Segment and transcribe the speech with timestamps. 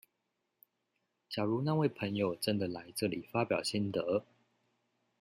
[1.29, 4.25] 假如那位朋友真的來這邊發表心得